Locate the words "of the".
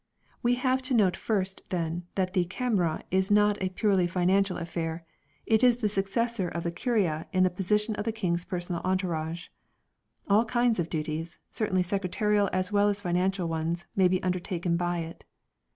6.49-6.71, 7.93-8.11